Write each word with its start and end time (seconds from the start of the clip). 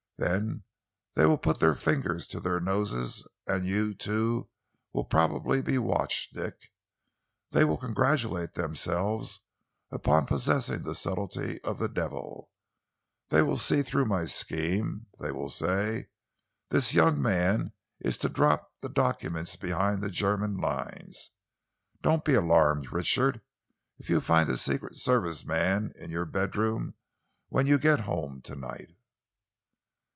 Then 0.17 0.65
they 1.15 1.25
will 1.25 1.39
put 1.39 1.57
their 1.59 1.73
fingers 1.73 2.27
to 2.27 2.39
their 2.39 2.59
noses 2.59 3.27
and 3.47 3.65
you, 3.65 3.95
too, 3.95 4.51
will 4.93 5.03
probably 5.05 5.63
be 5.63 5.79
watched, 5.79 6.35
Dick. 6.35 6.71
They 7.49 7.63
will 7.65 7.77
congratulate 7.77 8.53
themselves 8.53 9.39
upon 9.89 10.27
possessing 10.27 10.83
the 10.83 10.93
subtlety 10.93 11.59
of 11.63 11.79
the 11.79 11.87
Devil. 11.89 12.51
They 13.29 13.41
will 13.41 13.57
see 13.57 13.81
through 13.81 14.05
my 14.05 14.25
scheme. 14.25 15.07
They 15.19 15.31
will 15.31 15.49
say 15.49 16.09
'This 16.69 16.93
young 16.93 17.19
man 17.19 17.73
is 17.99 18.19
to 18.19 18.29
drop 18.29 18.71
the 18.81 18.89
documents 18.89 19.55
behind 19.55 20.03
the 20.03 20.11
German 20.11 20.55
lines!' 20.55 21.31
Don't 22.03 22.23
be 22.23 22.35
alarmed, 22.35 22.93
Richard, 22.93 23.41
if 23.97 24.07
you 24.07 24.21
find 24.21 24.51
a 24.51 24.57
secret 24.57 24.97
service 24.97 25.43
man 25.43 25.91
in 25.95 26.11
your 26.11 26.25
bedroom 26.25 26.93
when 27.49 27.65
you 27.65 27.79
get 27.79 28.01
home 28.01 28.39
to 28.43 28.55
night." 28.55 28.95